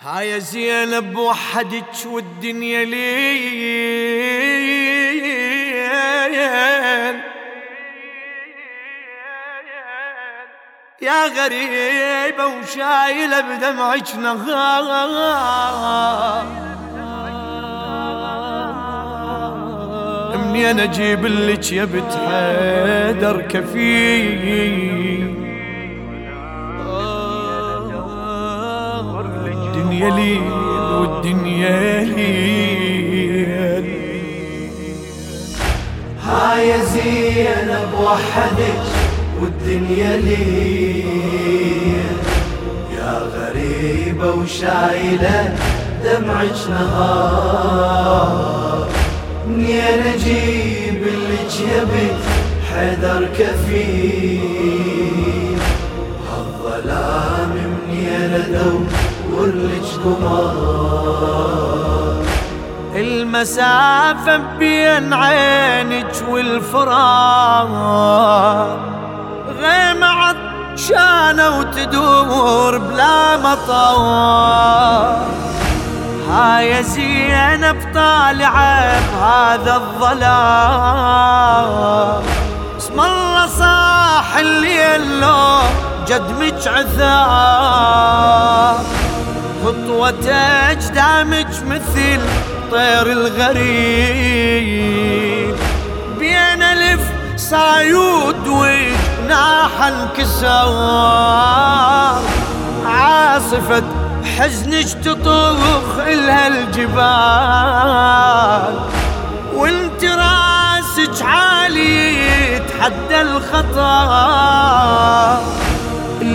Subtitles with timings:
[0.00, 3.58] هاي زينب وحدك والدنيا ليل
[11.02, 14.86] يا غريبة وشايلة بدمعك نهار
[20.36, 25.17] منين أجيب لك يا بنت حيدر كفيل
[29.98, 30.42] الدنيا ليل
[30.94, 33.86] والدنيا ليل
[36.22, 38.82] هاي زينب وحدك
[39.42, 41.04] والدنيا ليل
[42.96, 45.54] يا غريبة وشايلة
[46.04, 48.08] دمعك نهار.
[49.48, 52.24] منين أجيب يا بنت
[52.70, 54.38] حيدر كفيل.
[56.30, 57.52] هالظلام
[57.88, 59.07] منين ادور
[62.94, 67.68] المسافة بين عينك والفراق.
[69.60, 75.18] غيمة عطشانة وتدور بلا مطار.
[76.30, 80.98] هاي زينب طالعة بهذا الظلام.
[82.78, 85.60] اسم الله صاح الليل لو
[86.08, 87.98] جدمك عثار
[89.64, 90.30] خطوة
[90.70, 92.20] أجدامك مثل
[92.72, 94.58] طير الغريب.
[96.18, 97.00] بين ألف
[97.36, 101.02] صايود وجناح انكسار
[102.86, 103.82] عاصفة
[104.38, 107.78] حزنك تطوخ إلها الجبال.
[109.54, 112.18] وانت راسك عالي
[112.54, 113.78] يتحدى الخطر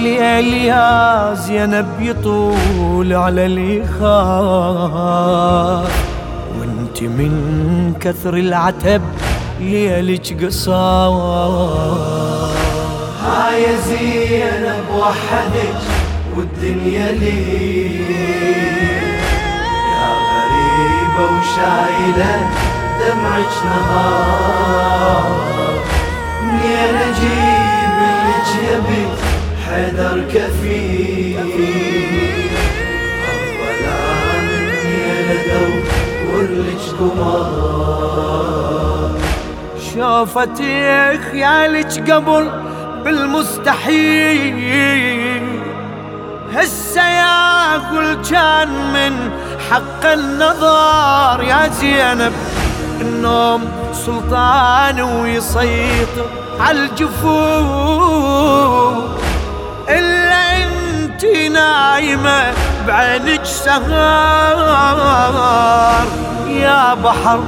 [0.00, 4.10] الليل يا زينب يطول على الإخاء.
[6.58, 7.32] وأنت من
[8.00, 9.02] كثر العتب
[9.60, 11.12] ليلك قصار
[13.24, 15.80] هاي زينب وحدك
[16.36, 18.00] والدنيا لي.
[19.92, 22.34] يا غريبة وشايلة
[23.00, 25.24] دمعك نهار.
[26.42, 27.96] منين أجيب
[28.28, 29.20] لك يا بنت
[29.70, 31.38] حيدر كفيل
[33.32, 34.48] الظلام
[35.30, 37.50] ادور لك قمر.
[39.94, 42.44] شوفتي خيالك قبل
[43.04, 44.56] بالمستحيل.
[46.54, 49.14] هسه يا قل كان من
[49.70, 52.32] حق النظر يا زينب.
[53.00, 56.26] النوم سلطان ويسيطر
[56.60, 58.20] على الجفوف
[58.70, 59.19] إلا
[61.24, 62.52] انت نايمة
[62.86, 64.58] بعينك سهر
[66.48, 67.40] يا بحر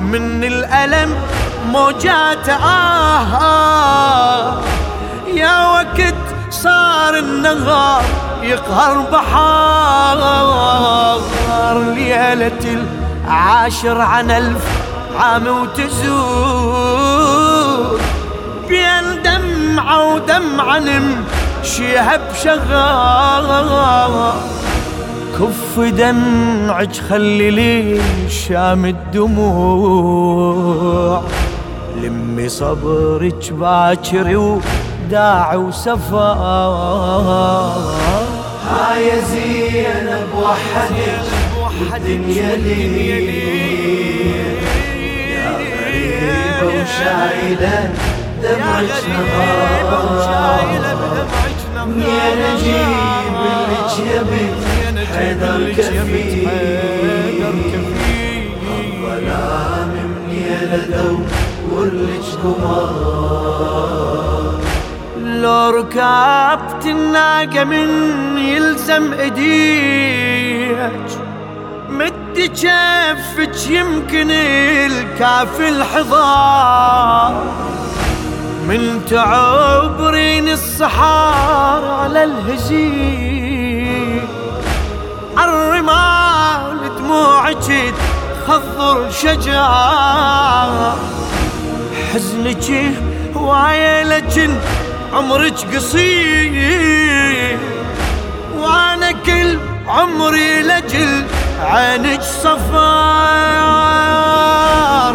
[0.00, 1.14] من الألم
[1.66, 4.54] موجات آه
[5.34, 6.14] يا وقت
[6.50, 8.02] صار النهار
[8.42, 10.20] يقهر بحار.
[11.94, 12.82] ليلة
[13.26, 14.64] العاشر عن ألف
[15.20, 16.80] عام وتزور
[18.68, 20.78] بين دمعة ودمعة
[21.60, 23.44] نمشيها بشغار
[25.38, 30.42] كف دمعك خلي لي شام الدموع.
[32.02, 36.04] لمي صبرك باكر وداع وسفار
[38.70, 41.22] هاي زينب وحدك
[41.92, 43.20] والدنيا لي
[45.32, 47.90] يا غريبة وشايلة
[48.42, 48.84] دمعك.
[49.08, 49.90] نهار
[54.06, 56.48] يا بنت حيدر كفيل
[58.68, 59.92] الظلام
[60.28, 63.90] منين ادور لك قمر
[65.16, 67.88] لو ركبت الناقة من
[68.38, 70.80] يلزم إيديك.
[71.90, 77.44] مد كفك يمكن الكاف الحضار.
[78.70, 84.22] من تعبرين الصحار على الهزيل
[85.36, 87.94] عالرمال دموعك
[88.46, 90.98] تخضر شجار
[92.12, 92.94] حزنك
[94.02, 94.58] لجن
[95.12, 97.58] عمرك قصير.
[98.58, 99.58] وأنا كل
[99.88, 101.24] عمري لجل
[101.60, 102.60] عينك صفار.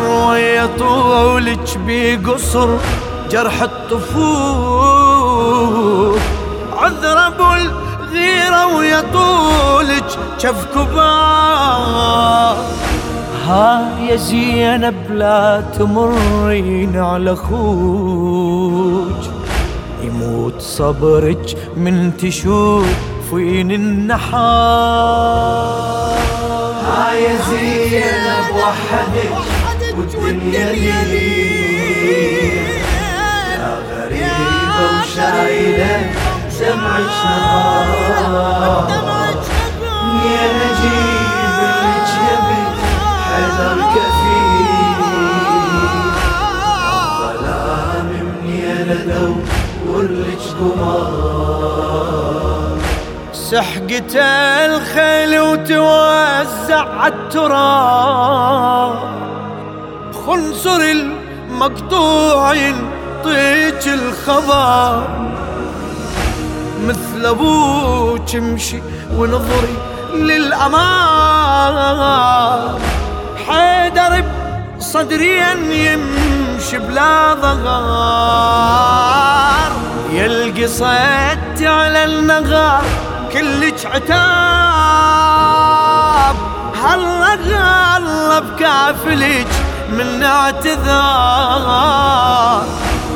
[0.00, 2.68] ويا طولك بقصر
[3.34, 4.94] جرح الطفول.
[6.78, 8.76] عذر أبو الغيرة
[9.82, 12.56] لك شف كبار
[13.46, 19.22] ها يا زينب لا تمرين على خوج
[20.02, 24.24] يموت صبرك من تشوفين النحار.
[26.86, 29.30] ها يا زينب وحدك
[30.22, 31.24] والدنيا لي
[32.08, 32.53] يا
[35.24, 35.96] وشايلة
[36.60, 37.16] دمعك
[38.14, 38.88] نهار
[40.24, 41.58] يا نجيب
[42.28, 42.62] يبي
[43.24, 45.00] حذر كفيل
[47.20, 52.04] الظلام مني أنا دور لك قمار.
[53.32, 54.14] سحقت
[54.66, 58.98] الخيل وتوزع التراب.
[60.26, 62.54] خنصر المقطوع
[63.26, 65.08] ينطيك الخبر
[66.86, 68.82] مثل أبوك امشي
[69.16, 69.76] ونظري
[70.14, 71.58] للأمام.
[73.48, 74.24] حيدر
[74.78, 75.38] بصدري
[75.70, 78.44] يمشي بلا ضغار.
[80.10, 82.84] يلقي صيت على النغار
[83.32, 84.14] كلك عتاب.
[86.84, 89.46] هلا هلا بكافلك
[89.92, 91.44] من اعتذار؟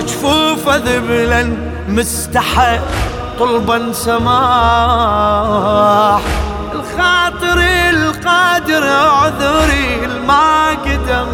[0.00, 1.56] جفوف ذبلا
[1.88, 2.80] مستحى
[3.40, 5.30] طلبا سماح.
[6.74, 7.58] الخاطر
[7.90, 10.00] القادر عذري
[10.84, 11.26] قدر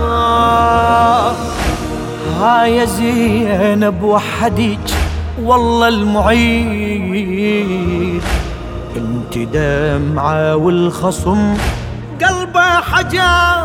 [2.40, 4.80] ها يا زينب وحديك
[5.42, 7.36] والله المعيد.
[8.96, 11.56] انت دمعة والخصم
[12.22, 13.60] قلبه حجار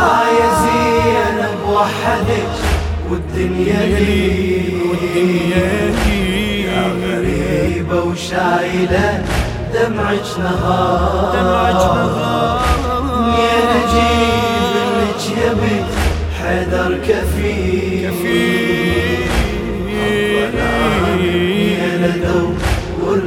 [0.00, 2.73] ها يا زينب وحدك
[3.14, 5.68] والدنيا لي والدنيا
[6.66, 9.24] يا غريبة وشايلة
[9.74, 11.32] دمعك نهار.
[11.34, 12.64] دمعك نهار.
[13.38, 15.76] يا نجيب لك يبي
[16.38, 18.12] حذر كفيل.
[19.94, 20.46] يا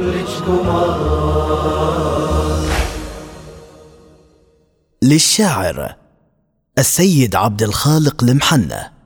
[0.08, 0.98] لك قمار.
[5.02, 5.94] للشاعر
[6.78, 8.97] السيد عبد الخالق المحنة.